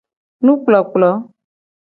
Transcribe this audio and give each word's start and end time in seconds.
Nukplokplo. 0.45 1.11